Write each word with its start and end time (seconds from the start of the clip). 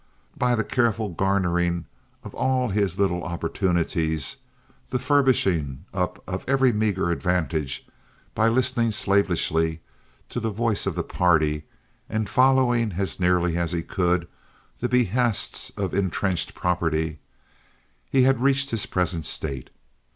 By 0.35 0.55
the 0.55 0.63
careful 0.63 1.09
garnering 1.09 1.85
of 2.23 2.33
all 2.33 2.69
his 2.69 2.97
little 2.97 3.21
opportunities, 3.23 4.37
the 4.89 4.97
furbishing 4.97 5.85
up 5.93 6.23
of 6.27 6.43
every 6.47 6.73
meager 6.73 7.11
advantage; 7.11 7.85
by 8.33 8.47
listening 8.47 8.89
slavishly 8.89 9.79
to 10.29 10.39
the 10.39 10.49
voice 10.49 10.87
of 10.87 11.07
party, 11.07 11.65
and 12.09 12.27
following 12.27 12.93
as 12.93 13.19
nearly 13.19 13.55
as 13.59 13.73
he 13.73 13.83
could 13.83 14.27
the 14.79 14.89
behests 14.89 15.69
of 15.77 15.93
intrenched 15.93 16.55
property, 16.55 17.19
he 18.09 18.23
had 18.23 18.41
reached 18.41 18.71
his 18.71 18.87
present 18.87 19.27
state. 19.27 19.69